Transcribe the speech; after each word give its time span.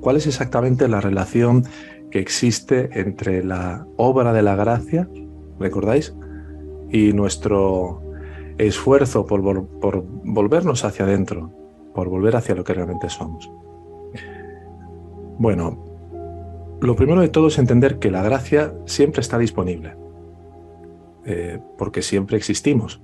¿Cuál 0.00 0.16
es 0.16 0.26
exactamente 0.26 0.88
la 0.88 1.00
relación 1.00 1.64
que 2.10 2.20
existe 2.20 2.88
entre 2.98 3.44
la 3.44 3.86
obra 3.96 4.32
de 4.32 4.42
la 4.42 4.56
gracia, 4.56 5.08
recordáis, 5.58 6.14
y 6.90 7.12
nuestro 7.12 8.02
esfuerzo 8.58 9.26
por, 9.26 9.42
volvernos 9.42 10.84
hacia 10.84 11.04
adentro, 11.04 11.52
por 11.94 12.08
volver 12.08 12.36
hacia 12.36 12.54
lo 12.54 12.64
que 12.64 12.74
realmente 12.74 13.08
somos? 13.08 13.50
Bueno, 15.38 15.84
lo 16.80 16.96
primero 16.96 17.20
de 17.20 17.28
todo 17.28 17.48
es 17.48 17.58
entender 17.58 17.98
que 17.98 18.10
la 18.10 18.22
gracia 18.22 18.74
siempre 18.86 19.20
está 19.20 19.38
disponible, 19.38 19.96
eh, 21.24 21.58
porque 21.76 22.02
siempre 22.02 22.36
existimos. 22.36 23.02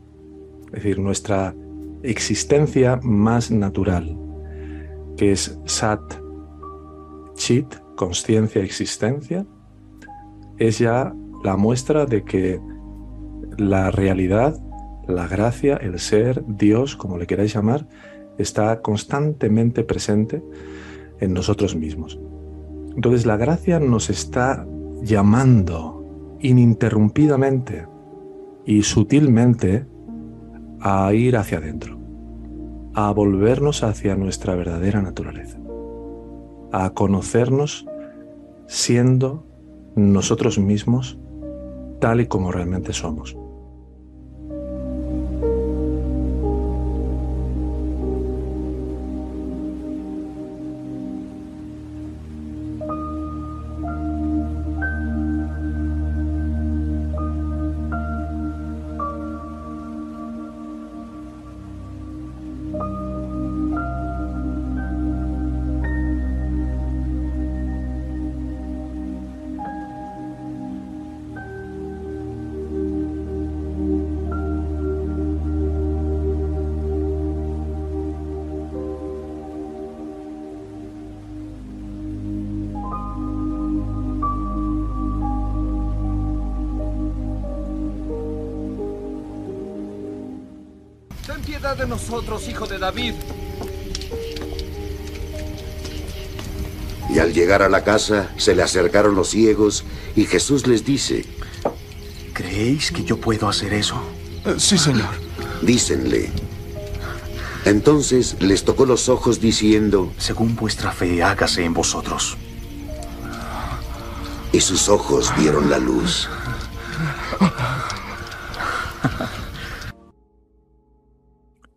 Es 0.66 0.82
decir, 0.82 0.98
nuestra 0.98 1.54
existencia 2.02 2.98
más 3.02 3.50
natural, 3.50 4.16
que 5.16 5.32
es 5.32 5.60
Sat 5.64 6.23
chit, 7.44 7.66
existencia, 8.54 9.46
es 10.56 10.78
ya 10.78 11.14
la 11.44 11.58
muestra 11.58 12.06
de 12.06 12.24
que 12.24 12.58
la 13.58 13.90
realidad, 13.90 14.58
la 15.06 15.28
gracia, 15.28 15.76
el 15.76 15.98
ser, 15.98 16.42
Dios, 16.48 16.96
como 16.96 17.18
le 17.18 17.26
queráis 17.26 17.52
llamar, 17.52 17.86
está 18.38 18.80
constantemente 18.80 19.84
presente 19.84 20.42
en 21.20 21.34
nosotros 21.34 21.76
mismos. 21.76 22.18
Entonces 22.96 23.26
la 23.26 23.36
gracia 23.36 23.78
nos 23.78 24.08
está 24.08 24.66
llamando 25.02 26.38
ininterrumpidamente 26.40 27.86
y 28.64 28.84
sutilmente 28.84 29.86
a 30.80 31.12
ir 31.12 31.36
hacia 31.36 31.58
adentro, 31.58 31.98
a 32.94 33.12
volvernos 33.12 33.82
hacia 33.82 34.16
nuestra 34.16 34.54
verdadera 34.54 35.02
naturaleza 35.02 35.63
a 36.76 36.90
conocernos 36.90 37.86
siendo 38.66 39.46
nosotros 39.94 40.58
mismos 40.58 41.16
tal 42.00 42.20
y 42.20 42.26
como 42.26 42.50
realmente 42.50 42.92
somos. 42.92 43.36
De 91.76 91.86
nosotros, 91.86 92.48
hijo 92.48 92.66
de 92.66 92.78
David. 92.78 93.14
Y 97.10 97.18
al 97.18 97.32
llegar 97.32 97.62
a 97.62 97.68
la 97.68 97.84
casa, 97.84 98.32
se 98.36 98.54
le 98.54 98.62
acercaron 98.62 99.14
los 99.14 99.30
ciegos 99.30 99.84
y 100.16 100.24
Jesús 100.26 100.66
les 100.66 100.84
dice, 100.84 101.24
¿Creéis 102.32 102.90
que 102.90 103.04
yo 103.04 103.20
puedo 103.20 103.48
hacer 103.48 103.72
eso? 103.72 103.96
Eh, 104.44 104.54
sí, 104.58 104.78
Señor. 104.78 105.10
Dícenle. 105.62 106.30
Entonces 107.64 108.36
les 108.40 108.64
tocó 108.64 108.84
los 108.84 109.08
ojos 109.08 109.40
diciendo, 109.40 110.12
Según 110.18 110.56
vuestra 110.56 110.92
fe, 110.92 111.22
hágase 111.22 111.64
en 111.64 111.74
vosotros. 111.74 112.36
Y 114.52 114.60
sus 114.60 114.88
ojos 114.88 115.32
vieron 115.36 115.70
la 115.70 115.78
luz. 115.78 116.28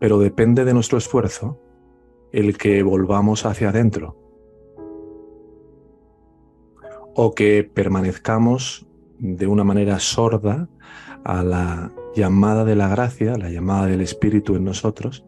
Pero 0.07 0.19
depende 0.19 0.63
de 0.63 0.73
nuestro 0.73 0.97
esfuerzo 0.97 1.59
el 2.31 2.57
que 2.57 2.81
volvamos 2.81 3.45
hacia 3.45 3.71
adentro 3.71 4.15
o 7.13 7.35
que 7.35 7.65
permanezcamos 7.65 8.87
de 9.19 9.47
una 9.47 9.65
manera 9.65 9.99
sorda 9.99 10.69
a 11.25 11.43
la 11.43 11.91
llamada 12.15 12.63
de 12.63 12.77
la 12.77 12.87
gracia, 12.87 13.35
la 13.35 13.49
llamada 13.49 13.87
del 13.87 13.99
Espíritu 13.99 14.55
en 14.55 14.63
nosotros, 14.63 15.25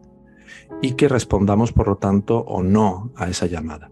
y 0.80 0.92
que 0.92 1.08
respondamos, 1.10 1.74
por 1.74 1.88
lo 1.88 1.96
tanto, 1.96 2.38
o 2.38 2.62
no 2.62 3.12
a 3.16 3.28
esa 3.28 3.44
llamada. 3.44 3.90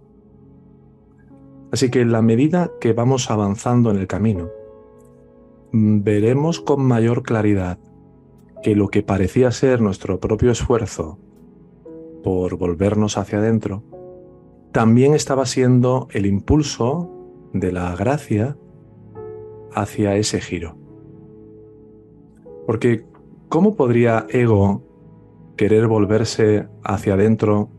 Así 1.70 1.90
que 1.90 2.00
en 2.00 2.12
la 2.12 2.22
medida 2.22 2.70
que 2.80 2.94
vamos 2.94 3.30
avanzando 3.30 3.90
en 3.90 3.98
el 3.98 4.06
camino, 4.06 4.48
veremos 5.70 6.62
con 6.62 6.82
mayor 6.82 7.24
claridad 7.24 7.78
que 8.62 8.74
lo 8.74 8.88
que 8.88 9.02
parecía 9.02 9.50
ser 9.50 9.80
nuestro 9.80 10.20
propio 10.20 10.50
esfuerzo 10.50 11.18
por 12.22 12.56
volvernos 12.56 13.16
hacia 13.16 13.38
adentro, 13.38 13.84
también 14.72 15.14
estaba 15.14 15.46
siendo 15.46 16.08
el 16.12 16.26
impulso 16.26 17.10
de 17.52 17.72
la 17.72 17.94
gracia 17.96 18.56
hacia 19.72 20.16
ese 20.16 20.40
giro. 20.40 20.76
Porque, 22.66 23.04
¿cómo 23.48 23.76
podría 23.76 24.26
ego 24.28 24.82
querer 25.56 25.86
volverse 25.86 26.68
hacia 26.84 27.14
adentro 27.14 27.70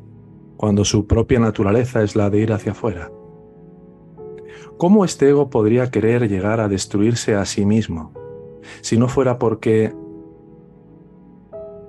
cuando 0.57 0.83
su 0.83 1.05
propia 1.05 1.39
naturaleza 1.39 2.01
es 2.01 2.15
la 2.15 2.29
de 2.29 2.39
ir 2.39 2.53
hacia 2.53 2.71
afuera? 2.71 3.11
¿Cómo 4.77 5.05
este 5.05 5.29
ego 5.29 5.49
podría 5.49 5.91
querer 5.91 6.27
llegar 6.27 6.59
a 6.59 6.67
destruirse 6.67 7.35
a 7.35 7.45
sí 7.45 7.65
mismo 7.65 8.13
si 8.81 8.97
no 8.97 9.07
fuera 9.07 9.37
porque 9.37 9.93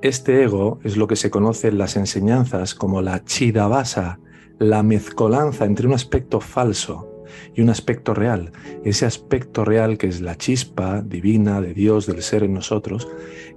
este 0.03 0.43
ego 0.43 0.79
es 0.83 0.97
lo 0.97 1.07
que 1.07 1.17
se 1.17 1.31
conoce 1.31 1.69
en 1.69 1.79
las 1.79 1.97
enseñanzas 1.97 2.75
como 2.75 3.03
la 3.03 3.25
chidabasa, 3.25 4.19
la 4.59 4.83
mezcolanza 4.83 5.65
entre 5.65 5.87
un 5.87 5.95
aspecto 5.95 6.41
falso 6.41 7.25
y 7.55 7.61
un 7.61 7.71
aspecto 7.71 8.15
real. 8.15 8.53
Ese 8.85 9.07
aspecto 9.07 9.65
real 9.65 9.99
que 9.99 10.07
es 10.07 10.21
la 10.21 10.37
chispa 10.37 11.03
divina 11.03 11.61
de 11.61 11.75
Dios, 11.75 12.07
del 12.07 12.23
ser 12.23 12.45
en 12.45 12.55
nosotros, 12.55 13.09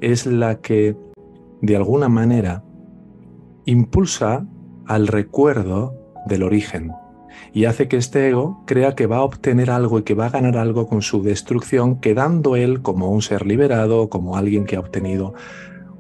es 0.02 0.26
la 0.26 0.60
que 0.60 0.96
de 1.62 1.76
alguna 1.76 2.10
manera 2.10 2.64
impulsa 3.66 4.46
al 4.86 5.08
recuerdo 5.08 5.96
del 6.28 6.44
origen 6.44 6.92
y 7.54 7.66
hace 7.66 7.88
que 7.88 7.98
este 7.98 8.30
ego 8.30 8.64
crea 8.66 8.96
que 8.96 9.08
va 9.08 9.18
a 9.18 9.24
obtener 9.24 9.70
algo 9.70 10.00
y 10.00 10.04
que 10.04 10.16
va 10.16 10.28
a 10.28 10.30
ganar 10.30 10.58
algo 10.58 10.88
con 10.88 11.02
su 11.02 11.22
destrucción, 11.22 12.00
quedando 12.00 12.56
él 12.56 12.82
como 12.82 13.12
un 13.12 13.22
ser 13.22 13.46
liberado, 13.46 14.10
como 14.10 14.38
alguien 14.38 14.66
que 14.66 14.76
ha 14.76 14.80
obtenido 14.80 15.34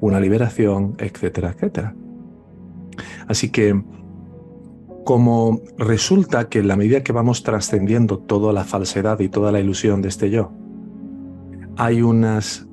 una 0.04 0.20
liberación, 0.20 0.96
etcétera, 0.98 1.52
etcétera. 1.52 1.96
Así 3.28 3.50
que, 3.52 3.82
como 5.06 5.62
resulta 5.78 6.50
que 6.50 6.60
en 6.60 6.68
la 6.68 6.76
medida 6.76 7.04
que 7.04 7.14
vamos 7.14 7.44
trascendiendo 7.44 8.20
toda 8.20 8.52
la 8.52 8.66
falsedad 8.66 9.22
y 9.22 9.30
toda 9.30 9.54
la 9.54 9.62
ilusión 9.62 10.02
de 10.02 10.10
este 10.10 10.30
yo, 10.30 10.52
hay 11.78 12.02
unas 12.02 12.68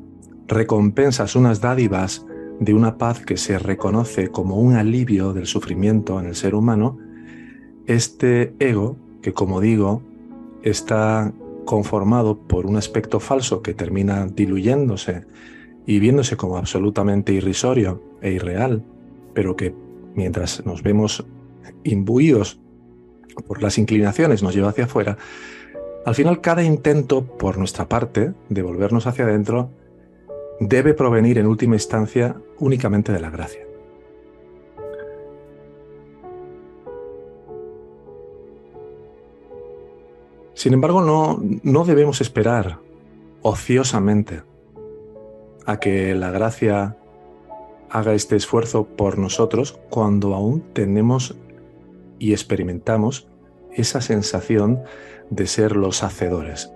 recompensas, 0.49 1.37
unas 1.37 1.61
dádivas 1.61 2.27
de 2.59 2.75
una 2.75 2.99
paz 2.99 3.21
que 3.21 3.37
se 3.37 3.61
reconoce 3.61 4.29
como 4.29 4.57
un 4.57 4.75
alivio 4.75 5.33
del 5.33 5.47
sufrimiento 5.47 6.19
en 6.19 6.27
el 6.27 6.35
ser 6.35 6.57
humano, 6.57 6.99
este 7.87 8.55
ego, 8.59 8.97
que 9.23 9.33
como 9.33 9.61
digo, 9.61 10.03
está 10.63 11.33
conformado 11.65 12.37
por 12.37 12.67
un 12.67 12.77
aspecto 12.77 13.21
falso 13.21 13.63
que 13.63 13.73
termina 13.73 14.27
diluyéndose 14.27 15.27
y 15.87 15.99
viéndose 15.99 16.37
como 16.37 16.57
absolutamente 16.57 17.33
irrisorio 17.33 18.03
e 18.21 18.33
irreal, 18.33 18.85
pero 19.35 19.57
que 19.57 19.75
mientras 20.15 20.65
nos 20.67 20.83
vemos 20.83 21.25
imbuidos 21.85 22.61
por 23.47 23.63
las 23.63 23.79
inclinaciones 23.79 24.43
nos 24.43 24.55
lleva 24.55 24.71
hacia 24.71 24.85
afuera, 24.85 25.17
al 26.05 26.15
final 26.15 26.41
cada 26.41 26.63
intento 26.63 27.25
por 27.25 27.59
nuestra 27.59 27.89
parte 27.89 28.33
de 28.49 28.63
volvernos 28.63 29.07
hacia 29.07 29.25
adentro 29.25 29.71
debe 30.61 30.95
provenir 30.95 31.39
en 31.39 31.47
última 31.47 31.77
instancia 31.77 32.37
únicamente 32.59 33.13
de 33.13 33.21
la 33.21 33.31
gracia. 33.31 33.67
Sin 40.55 40.75
embargo, 40.75 41.01
no, 41.01 41.43
no 41.63 41.85
debemos 41.85 42.21
esperar 42.21 42.81
ociosamente 43.41 44.43
a 45.71 45.79
que 45.79 46.17
la 46.17 46.33
gracia 46.33 46.97
haga 47.91 48.15
este 48.15 48.35
esfuerzo 48.35 48.89
por 48.89 49.19
nosotros 49.19 49.79
cuando 49.89 50.35
aún 50.35 50.65
tenemos 50.73 51.37
y 52.19 52.33
experimentamos 52.33 53.29
esa 53.77 54.01
sensación 54.01 54.81
de 55.31 55.47
ser 55.47 55.77
los 55.77 56.03
hacedores, 56.03 56.73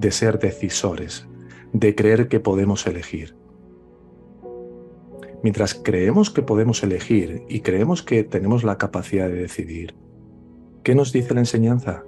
de 0.00 0.10
ser 0.10 0.40
decisores, 0.40 1.28
de 1.72 1.94
creer 1.94 2.26
que 2.26 2.40
podemos 2.40 2.88
elegir. 2.88 3.36
Mientras 5.44 5.74
creemos 5.74 6.30
que 6.30 6.42
podemos 6.42 6.82
elegir 6.82 7.44
y 7.48 7.60
creemos 7.60 8.02
que 8.02 8.24
tenemos 8.24 8.64
la 8.64 8.76
capacidad 8.76 9.28
de 9.28 9.36
decidir, 9.36 9.94
¿qué 10.82 10.96
nos 10.96 11.12
dice 11.12 11.32
la 11.32 11.40
enseñanza? 11.40 12.02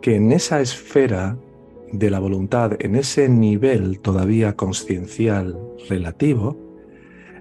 Que 0.00 0.14
en 0.14 0.30
esa 0.30 0.60
esfera 0.60 1.38
de 1.92 2.10
la 2.10 2.18
voluntad, 2.18 2.72
en 2.80 2.96
ese 2.96 3.28
nivel 3.28 4.00
todavía 4.00 4.56
consciencial 4.56 5.58
relativo, 5.88 6.56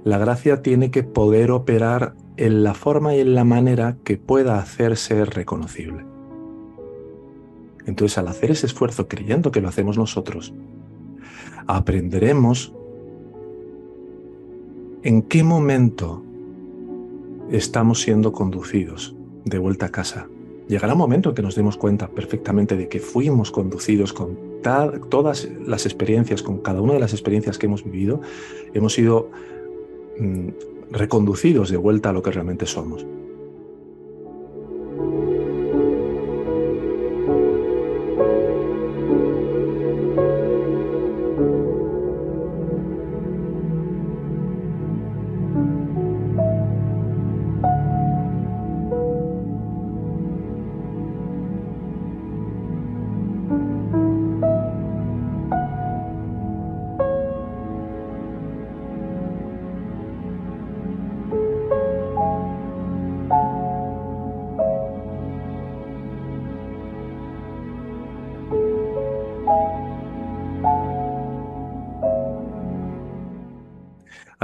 la 0.03 0.17
gracia 0.17 0.61
tiene 0.61 0.91
que 0.91 1.03
poder 1.03 1.51
operar 1.51 2.13
en 2.37 2.63
la 2.63 2.73
forma 2.73 3.15
y 3.15 3.21
en 3.21 3.33
la 3.33 3.43
manera 3.43 3.97
que 4.03 4.17
pueda 4.17 4.59
hacerse 4.59 5.25
reconocible. 5.25 6.05
Entonces, 7.85 8.17
al 8.17 8.27
hacer 8.27 8.51
ese 8.51 8.65
esfuerzo 8.65 9.07
creyendo 9.07 9.51
que 9.51 9.61
lo 9.61 9.67
hacemos 9.67 9.97
nosotros, 9.97 10.53
aprenderemos 11.67 12.73
en 15.03 15.21
qué 15.21 15.43
momento 15.43 16.23
estamos 17.51 18.01
siendo 18.01 18.31
conducidos 18.31 19.15
de 19.43 19.59
vuelta 19.59 19.87
a 19.87 19.89
casa. 19.89 20.27
Llegará 20.67 20.93
un 20.93 20.99
momento 20.99 21.29
en 21.29 21.35
que 21.35 21.41
nos 21.41 21.55
demos 21.55 21.77
cuenta 21.77 22.07
perfectamente 22.07 22.75
de 22.75 22.87
que 22.87 22.99
fuimos 22.99 23.51
conducidos 23.51 24.13
con 24.13 24.37
todas 25.09 25.47
las 25.65 25.85
experiencias, 25.85 26.41
con 26.41 26.59
cada 26.59 26.81
una 26.81 26.93
de 26.93 26.99
las 26.99 27.13
experiencias 27.13 27.59
que 27.59 27.67
hemos 27.67 27.83
vivido, 27.83 28.21
hemos 28.73 28.93
sido 28.93 29.29
mm, 30.19 30.47
reconducidos 30.91 31.69
de 31.69 31.77
vuelta 31.77 32.09
a 32.09 32.13
lo 32.13 32.23
que 32.23 32.31
realmente 32.31 32.65
somos. 32.65 33.05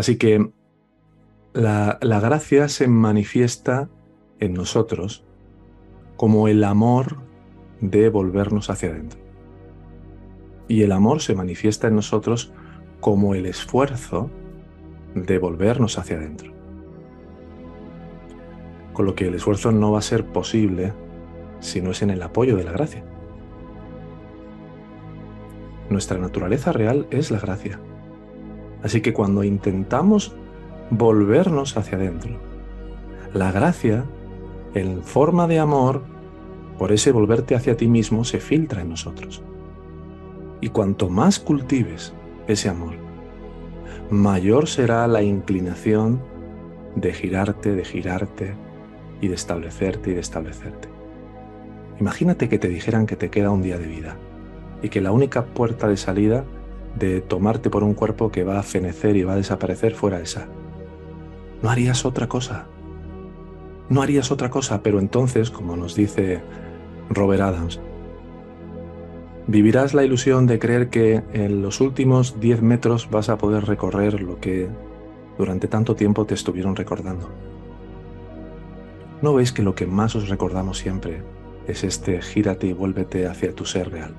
Así 0.01 0.18
que 0.18 0.50
la, 1.53 2.00
gracia 2.01 2.69
se 2.69 2.88
manifiesta 2.88 3.88
en 4.39 4.56
nosotros 4.56 5.24
como 6.18 6.48
el 6.48 6.63
amor 6.63 7.18
de 7.81 8.09
volvernos 8.09 8.71
hacia 8.71 8.89
adentro. 8.89 9.19
Y 10.68 10.81
el 10.81 10.92
amor 10.92 11.21
se 11.21 11.36
manifiesta 11.36 11.88
en 11.88 11.98
nosotros 11.98 12.51
como 13.00 13.36
el 13.36 13.45
esfuerzo 13.45 14.31
de 15.13 15.38
volvernos 15.38 16.00
hacia 16.00 16.18
adentro. 16.18 16.51
Con 18.94 19.06
lo 19.06 19.13
que 19.13 19.27
el 19.27 19.36
esfuerzo 19.36 19.71
no 19.71 19.92
va 19.92 20.00
a 20.00 20.01
ser 20.01 20.25
posible 20.25 20.94
si 21.59 21.80
no 21.80 21.92
es 21.92 22.01
en 22.01 22.09
el 22.09 22.24
apoyo 22.24 22.57
de 22.57 22.63
la 22.63 22.71
gracia. 22.71 23.06
Nuestra 25.92 26.18
naturaleza 26.18 26.71
real 26.71 27.06
es 27.12 27.30
la 27.30 27.38
gracia. 27.38 27.80
Así 28.83 29.01
que 29.01 29.13
cuando 29.13 29.44
intentamos 29.44 30.33
volvernos 30.89 31.78
hacia 31.78 31.98
adentro, 31.98 32.38
la 33.33 33.51
gracia, 33.51 34.06
en 34.74 35.04
forma 35.04 35.48
de 35.48 35.60
amor, 35.60 36.04
por 36.78 36.92
ese 36.92 37.12
volverte 37.12 37.56
hacia 37.56 37.78
ti 37.78 37.88
mismo, 37.88 38.24
se 38.24 38.39
filtra 38.39 38.81
en 38.81 38.89
nosotros. 38.89 39.42
Y 40.62 40.69
cuanto 40.69 41.10
más 41.10 41.39
cultives 41.39 42.13
ese 42.48 42.69
amor, 42.69 42.95
mayor 44.10 44.68
será 44.68 45.07
la 45.07 45.22
inclinación 45.22 46.22
de 46.95 47.13
girarte, 47.13 47.74
de 47.74 47.86
girarte 47.86 48.56
y 49.22 49.28
de 49.28 49.36
establecerte 49.36 50.12
y 50.12 50.13
de 50.13 50.19
establecerte. 50.19 50.89
Imagínate 52.00 52.50
que 52.50 52.57
te 52.57 52.68
dijeran 52.68 53.06
que 53.06 53.16
te 53.16 53.30
queda 53.30 53.51
un 53.51 53.62
día 53.62 53.78
de 53.78 53.88
vida 53.88 54.18
y 54.81 54.89
que 54.89 55.01
la 55.01 55.12
única 55.12 55.45
puerta 55.45 55.88
de 55.88 55.98
salida 55.98 56.44
de 56.95 57.21
tomarte 57.21 57.69
por 57.69 57.83
un 57.83 57.94
cuerpo 57.94 58.31
que 58.31 58.44
va 58.44 58.60
a 58.60 58.64
fenecer 58.64 59.16
y 59.16 59.24
va 59.24 59.33
a 59.33 59.38
desaparecer 59.38 59.94
fuera 59.94 60.19
esa. 60.19 60.48
No 61.62 61.69
harías 61.69 62.06
otra 62.06 62.28
cosa. 62.28 62.66
No 63.90 64.02
harías 64.02 64.31
otra 64.31 64.50
cosa, 64.50 64.81
pero 64.81 65.00
entonces, 65.00 65.52
como 65.52 65.76
nos 65.76 65.95
dice 65.95 66.42
Robert 67.10 67.42
Adams, 67.42 67.80
vivirás 69.48 69.94
la 69.94 70.04
ilusión 70.04 70.48
de 70.48 70.60
creer 70.60 70.90
que 70.90 71.24
en 71.33 71.62
los 71.62 71.81
últimos 71.81 72.40
10 72.40 72.62
metros 72.62 73.10
vas 73.12 73.30
a 73.30 73.38
poder 73.38 73.66
recorrer 73.66 74.21
lo 74.21 74.40
que 74.40 74.69
durante 75.38 75.68
tanto 75.68 75.95
tiempo 75.95 76.26
te 76.26 76.36
estuvieron 76.36 76.76
recordando. 76.76 77.30
¿No 79.21 79.33
veis 79.33 79.52
que 79.52 79.62
lo 79.62 79.76
que 79.76 79.86
más 79.86 80.16
os 80.16 80.30
recordamos 80.30 80.78
siempre 80.78 81.21
es 81.68 81.83
este 81.83 82.21
gírate 82.21 82.68
y 82.68 82.74
vuélvete 82.74 83.28
hacia 83.28 83.54
tu 83.54 83.66
ser 83.66 83.92
real? 83.92 84.16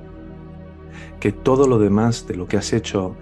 Que 1.21 1.33
todo 1.33 1.67
lo 1.67 1.79
demás 1.79 2.27
de 2.27 2.37
lo 2.37 2.47
que 2.47 2.57
has 2.57 2.73
hecho 2.73 3.17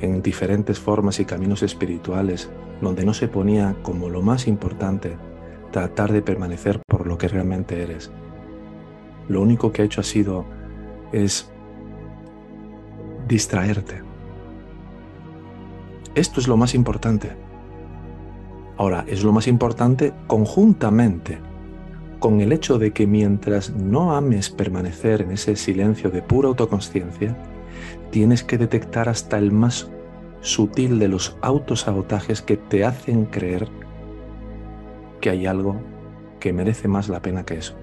en 0.00 0.22
diferentes 0.22 0.78
formas 0.78 1.20
y 1.20 1.24
caminos 1.24 1.62
espirituales, 1.62 2.50
donde 2.80 3.04
no 3.04 3.14
se 3.14 3.28
ponía 3.28 3.76
como 3.82 4.08
lo 4.08 4.22
más 4.22 4.46
importante 4.46 5.16
tratar 5.70 6.12
de 6.12 6.22
permanecer 6.22 6.80
por 6.86 7.06
lo 7.06 7.18
que 7.18 7.28
realmente 7.28 7.82
eres. 7.82 8.10
Lo 9.28 9.40
único 9.42 9.72
que 9.72 9.82
ha 9.82 9.84
hecho 9.84 10.00
ha 10.00 10.04
sido 10.04 10.44
es 11.12 11.50
distraerte. 13.28 14.02
Esto 16.14 16.40
es 16.40 16.48
lo 16.48 16.56
más 16.56 16.74
importante. 16.74 17.30
Ahora, 18.76 19.04
es 19.06 19.22
lo 19.22 19.32
más 19.32 19.46
importante 19.46 20.12
conjuntamente 20.26 21.49
con 22.20 22.42
el 22.42 22.52
hecho 22.52 22.78
de 22.78 22.92
que 22.92 23.06
mientras 23.06 23.70
no 23.70 24.14
ames 24.14 24.50
permanecer 24.50 25.22
en 25.22 25.32
ese 25.32 25.56
silencio 25.56 26.10
de 26.10 26.22
pura 26.22 26.48
autoconsciencia, 26.48 27.36
tienes 28.10 28.44
que 28.44 28.58
detectar 28.58 29.08
hasta 29.08 29.38
el 29.38 29.50
más 29.50 29.90
sutil 30.42 30.98
de 30.98 31.08
los 31.08 31.36
autosabotajes 31.40 32.42
que 32.42 32.58
te 32.58 32.84
hacen 32.84 33.24
creer 33.24 33.68
que 35.20 35.30
hay 35.30 35.46
algo 35.46 35.80
que 36.38 36.52
merece 36.52 36.88
más 36.88 37.08
la 37.08 37.20
pena 37.20 37.44
que 37.44 37.54
eso. 37.54 37.74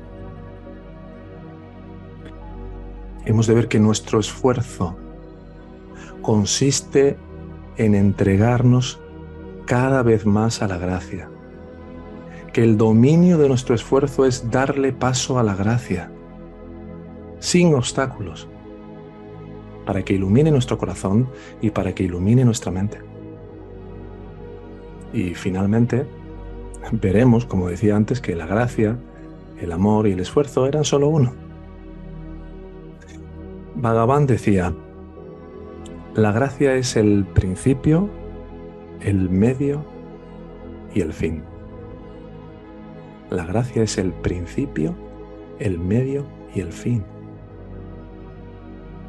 Hemos 3.26 3.48
de 3.48 3.56
ver 3.56 3.68
que 3.68 3.80
nuestro 3.80 4.20
esfuerzo 4.20 4.98
consiste 6.22 7.18
en 7.76 7.96
entregarnos 7.96 9.00
cada 9.66 10.04
vez 10.04 10.26
más 10.26 10.62
a 10.62 10.68
la 10.68 10.78
gracia 10.78 11.30
que 12.58 12.64
el 12.64 12.76
dominio 12.76 13.38
de 13.38 13.48
nuestro 13.48 13.76
esfuerzo 13.76 14.26
es 14.26 14.50
darle 14.50 14.92
paso 14.92 15.38
a 15.38 15.44
la 15.44 15.54
gracia, 15.54 16.10
sin 17.38 17.76
obstáculos, 17.76 18.48
para 19.86 20.02
que 20.02 20.16
ilumine 20.16 20.50
nuestro 20.50 20.80
corazón 20.80 21.30
y 21.62 21.70
para 21.70 21.94
que 21.94 22.06
ilumine 22.06 22.44
nuestra 22.44 22.72
mente. 22.72 22.98
Y 25.14 25.36
finalmente, 25.36 26.08
veremos, 26.94 27.46
como 27.46 27.68
decía 27.68 27.96
antes, 27.96 28.22
que 28.22 28.36
la 28.36 28.48
gracia, 28.48 28.98
el 29.62 29.72
amor 29.72 30.08
y 30.08 30.14
el 30.14 30.20
esfuerzo 30.20 30.66
eran 30.66 30.84
solo 30.84 31.10
uno. 31.10 31.36
Bhagavan 33.76 34.26
decía, 34.26 34.74
la 36.16 36.32
gracia 36.32 36.74
es 36.74 36.96
el 36.96 37.24
principio, 37.24 38.10
el 39.02 39.30
medio 39.30 39.86
y 40.96 41.02
el 41.02 41.14
fin. 41.14 41.44
La 43.30 43.46
gracia 43.46 43.84
es 43.84 43.98
el 43.98 44.14
principio, 44.14 44.96
el 45.60 45.80
medio 45.80 46.26
y 46.56 46.62
el 46.62 46.72
fin. 46.72 47.04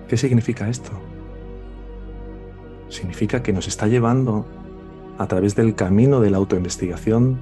¿Qué 0.09 0.17
significa 0.17 0.69
esto? 0.69 0.91
Significa 2.89 3.43
que 3.43 3.53
nos 3.53 3.69
está 3.69 3.87
llevando 3.87 4.47
a 5.19 5.27
través 5.29 5.55
del 5.55 5.75
camino 5.75 6.21
de 6.21 6.31
la 6.31 6.39
autoinvestigación 6.39 7.39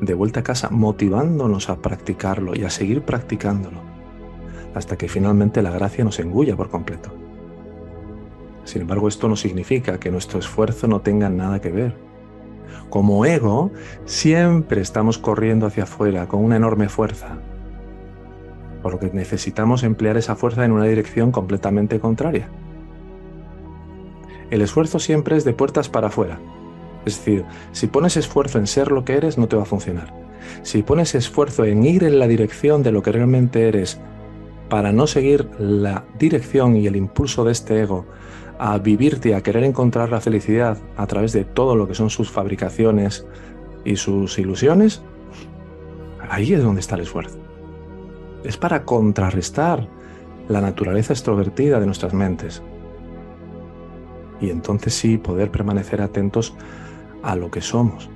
de 0.00 0.14
vuelta 0.14 0.40
a 0.40 0.42
casa, 0.42 0.70
motivándonos 0.70 1.68
a 1.68 1.76
practicarlo 1.76 2.54
y 2.54 2.64
a 2.64 2.70
seguir 2.70 3.02
practicándolo, 3.02 3.80
hasta 4.74 4.96
que 4.96 5.08
finalmente 5.08 5.62
la 5.62 5.70
gracia 5.70 6.04
nos 6.04 6.18
engulla 6.20 6.56
por 6.56 6.70
completo. 6.70 7.10
Sin 8.64 8.82
embargo, 8.82 9.08
esto 9.08 9.28
no 9.28 9.36
significa 9.36 9.98
que 9.98 10.10
nuestro 10.10 10.38
esfuerzo 10.38 10.86
no 10.86 11.00
tenga 11.00 11.28
nada 11.28 11.60
que 11.60 11.70
ver. 11.70 12.05
Como 12.90 13.24
ego, 13.26 13.70
siempre 14.04 14.80
estamos 14.80 15.18
corriendo 15.18 15.66
hacia 15.66 15.84
afuera 15.84 16.26
con 16.28 16.44
una 16.44 16.56
enorme 16.56 16.88
fuerza, 16.88 17.38
por 18.82 18.94
lo 18.94 18.98
que 18.98 19.10
necesitamos 19.12 19.82
emplear 19.82 20.16
esa 20.16 20.36
fuerza 20.36 20.64
en 20.64 20.72
una 20.72 20.84
dirección 20.84 21.32
completamente 21.32 21.98
contraria. 22.00 22.48
El 24.50 24.62
esfuerzo 24.62 24.98
siempre 24.98 25.36
es 25.36 25.44
de 25.44 25.52
puertas 25.52 25.88
para 25.88 26.08
afuera, 26.08 26.38
es 27.04 27.16
decir, 27.18 27.44
si 27.72 27.86
pones 27.86 28.16
esfuerzo 28.16 28.58
en 28.58 28.66
ser 28.66 28.90
lo 28.90 29.04
que 29.04 29.14
eres, 29.14 29.38
no 29.38 29.48
te 29.48 29.56
va 29.56 29.62
a 29.62 29.66
funcionar. 29.66 30.12
Si 30.62 30.82
pones 30.82 31.14
esfuerzo 31.14 31.64
en 31.64 31.84
ir 31.84 32.04
en 32.04 32.18
la 32.18 32.28
dirección 32.28 32.82
de 32.82 32.92
lo 32.92 33.02
que 33.02 33.12
realmente 33.12 33.68
eres, 33.68 34.00
para 34.68 34.92
no 34.92 35.06
seguir 35.06 35.48
la 35.58 36.04
dirección 36.18 36.76
y 36.76 36.86
el 36.86 36.96
impulso 36.96 37.44
de 37.44 37.52
este 37.52 37.80
ego 37.80 38.06
a 38.58 38.78
vivirte, 38.78 39.34
a 39.34 39.42
querer 39.42 39.64
encontrar 39.64 40.10
la 40.10 40.20
felicidad 40.20 40.78
a 40.96 41.06
través 41.06 41.32
de 41.32 41.44
todo 41.44 41.76
lo 41.76 41.86
que 41.86 41.94
son 41.94 42.10
sus 42.10 42.30
fabricaciones 42.30 43.26
y 43.84 43.96
sus 43.96 44.38
ilusiones, 44.38 45.02
ahí 46.28 46.52
es 46.52 46.62
donde 46.62 46.80
está 46.80 46.94
el 46.96 47.02
esfuerzo. 47.02 47.38
Es 48.44 48.56
para 48.56 48.84
contrarrestar 48.84 49.88
la 50.48 50.60
naturaleza 50.60 51.12
extrovertida 51.12 51.80
de 51.80 51.86
nuestras 51.86 52.14
mentes. 52.14 52.62
Y 54.40 54.50
entonces 54.50 54.94
sí 54.94 55.18
poder 55.18 55.50
permanecer 55.50 56.02
atentos 56.02 56.54
a 57.22 57.34
lo 57.36 57.50
que 57.50 57.60
somos. 57.60 58.08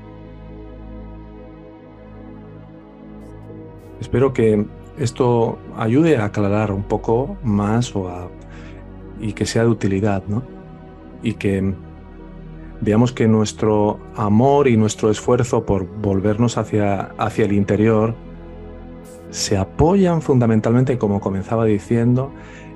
Espero 4.01 4.33
que 4.33 4.67
esto 4.99 5.59
ayude 5.77 6.17
a 6.17 6.27
aclarar 6.27 6.73
un 6.73 6.83
poco 6.83 7.37
más 7.43 7.95
o 7.97 8.09
y 9.21 9.33
que 9.33 9.47
sea 9.47 9.63
de 9.63 9.69
utilidad, 9.69 10.23
¿no? 10.27 10.43
Y 11.23 11.35
que 11.35 11.75
veamos 12.81 13.13
que 13.13 13.29
nuestro 13.29 14.01
amor 14.17 14.69
y 14.69 14.77
nuestro 14.77 15.11
esfuerzo 15.11 15.65
por 15.67 15.87
volvernos 15.87 16.57
hacia, 16.57 17.11
hacia 17.19 17.45
el 17.45 17.53
interior 17.53 18.15
se 19.31 19.57
apoyan 19.57 20.23
fundamentalmente, 20.23 20.99
como 20.99 21.21
comenzaba 21.21 21.65
diciendo, 21.65 22.33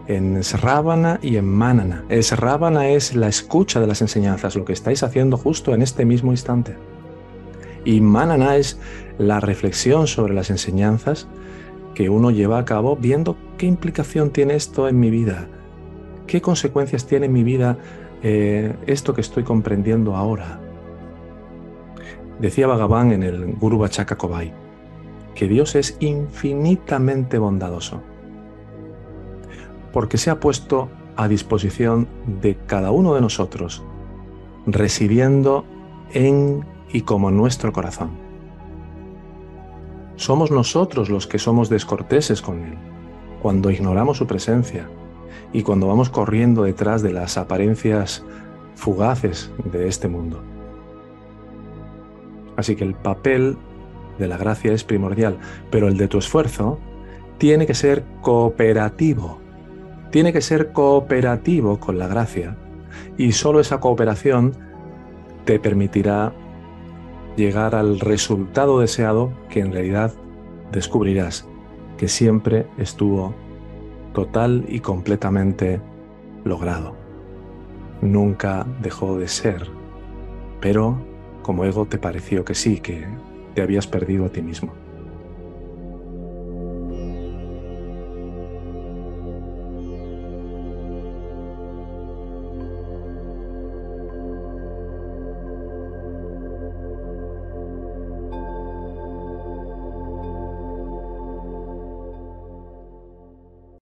en 0.06 0.42
Sravana 0.44 1.18
y 1.22 1.36
en 1.36 1.46
Manana. 1.46 2.04
Sravana 2.20 2.88
es 2.88 3.14
la 3.16 3.28
escucha 3.28 3.80
de 3.80 3.86
las 3.86 4.02
enseñanzas, 4.02 4.54
lo 4.54 4.64
que 4.64 4.72
estáis 4.72 5.02
haciendo 5.02 5.36
justo 5.36 5.74
en 5.74 5.82
este 5.82 6.04
mismo 6.04 6.30
instante. 6.30 6.76
Y 7.84 8.00
Manana 8.00 8.56
es 8.56 8.78
la 9.18 9.40
reflexión 9.40 10.06
sobre 10.06 10.34
las 10.34 10.50
enseñanzas 10.50 11.26
que 11.94 12.08
uno 12.08 12.30
lleva 12.30 12.58
a 12.58 12.64
cabo 12.64 12.96
viendo 12.96 13.36
qué 13.56 13.66
implicación 13.66 14.30
tiene 14.30 14.54
esto 14.54 14.88
en 14.88 14.98
mi 14.98 15.10
vida, 15.10 15.48
qué 16.26 16.40
consecuencias 16.40 17.06
tiene 17.06 17.26
en 17.26 17.32
mi 17.32 17.44
vida 17.44 17.78
eh, 18.22 18.74
esto 18.86 19.14
que 19.14 19.20
estoy 19.20 19.44
comprendiendo 19.44 20.16
ahora. 20.16 20.60
Decía 22.38 22.66
Bhagavan 22.66 23.12
en 23.12 23.22
el 23.22 23.54
Guru 23.54 23.78
Bachaka 23.78 24.16
Kobai 24.16 24.52
que 25.34 25.48
Dios 25.48 25.74
es 25.74 25.96
infinitamente 26.00 27.38
bondadoso 27.38 28.00
porque 29.92 30.18
se 30.18 30.30
ha 30.30 30.40
puesto 30.40 30.88
a 31.16 31.28
disposición 31.28 32.08
de 32.40 32.56
cada 32.66 32.90
uno 32.90 33.14
de 33.14 33.20
nosotros, 33.20 33.84
residiendo 34.66 35.64
en 36.12 36.66
y 36.92 37.02
como 37.02 37.30
nuestro 37.30 37.72
corazón. 37.72 38.10
Somos 40.16 40.50
nosotros 40.50 41.10
los 41.10 41.28
que 41.28 41.38
somos 41.38 41.68
descorteses 41.68 42.42
con 42.42 42.64
Él, 42.64 42.74
cuando 43.40 43.70
ignoramos 43.70 44.16
su 44.16 44.26
presencia 44.26 44.88
y 45.54 45.62
cuando 45.62 45.86
vamos 45.86 46.10
corriendo 46.10 46.64
detrás 46.64 47.00
de 47.00 47.12
las 47.12 47.38
apariencias 47.38 48.22
fugaces 48.74 49.50
de 49.72 49.88
este 49.88 50.08
mundo. 50.08 50.42
Así 52.56 52.76
que 52.76 52.84
el 52.84 52.94
papel 52.94 53.56
de 54.18 54.28
la 54.28 54.36
gracia 54.36 54.72
es 54.72 54.84
primordial, 54.84 55.38
pero 55.70 55.88
el 55.88 55.96
de 55.96 56.08
tu 56.08 56.18
esfuerzo 56.18 56.78
tiene 57.38 57.66
que 57.66 57.74
ser 57.74 58.04
cooperativo 58.20 59.38
tiene 60.14 60.32
que 60.32 60.42
ser 60.42 60.70
cooperativo 60.70 61.80
con 61.80 61.98
la 61.98 62.06
gracia 62.06 62.56
y 63.18 63.32
solo 63.32 63.58
esa 63.58 63.80
cooperación 63.80 64.52
te 65.44 65.58
permitirá 65.58 66.32
llegar 67.36 67.74
al 67.74 67.98
resultado 67.98 68.78
deseado 68.78 69.32
que 69.48 69.58
en 69.58 69.72
realidad 69.72 70.14
descubrirás 70.70 71.48
que 71.98 72.06
siempre 72.06 72.68
estuvo 72.78 73.34
total 74.14 74.64
y 74.68 74.80
completamente 74.80 75.80
logrado. 76.44 76.94
Nunca 78.00 78.66
dejó 78.80 79.18
de 79.18 79.28
ser, 79.28 79.66
pero 80.60 80.96
como 81.42 81.64
ego 81.66 81.84
te 81.84 81.98
pareció 81.98 82.44
que 82.44 82.54
sí, 82.54 82.80
que 82.80 83.06
te 83.54 83.60
habías 83.60 83.86
perdido 83.86 84.24
a 84.24 84.28
ti 84.30 84.40
mismo. 84.40 84.72